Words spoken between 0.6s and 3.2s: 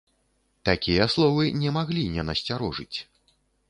Такія словы не маглі не насцярожыць.